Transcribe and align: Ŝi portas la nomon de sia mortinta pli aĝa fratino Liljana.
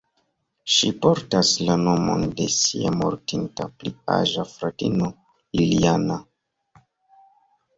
Ŝi 0.75 0.87
portas 1.01 1.51
la 1.67 1.75
nomon 1.81 2.23
de 2.39 2.47
sia 2.55 2.93
mortinta 3.01 3.67
pli 3.83 3.93
aĝa 4.15 4.47
fratino 4.55 5.11
Liljana. 5.63 6.19